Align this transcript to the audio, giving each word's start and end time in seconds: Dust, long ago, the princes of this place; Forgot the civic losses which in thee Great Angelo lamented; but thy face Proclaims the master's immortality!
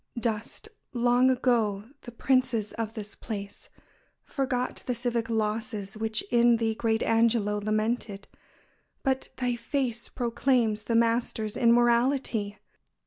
Dust, 0.19 0.67
long 0.93 1.29
ago, 1.29 1.87
the 2.01 2.11
princes 2.11 2.73
of 2.73 2.95
this 2.95 3.13
place; 3.13 3.69
Forgot 4.23 4.81
the 4.87 4.95
civic 4.95 5.29
losses 5.29 5.95
which 5.95 6.23
in 6.31 6.57
thee 6.57 6.73
Great 6.73 7.03
Angelo 7.03 7.59
lamented; 7.59 8.27
but 9.03 9.29
thy 9.37 9.55
face 9.55 10.09
Proclaims 10.09 10.85
the 10.85 10.95
master's 10.95 11.55
immortality! 11.55 12.57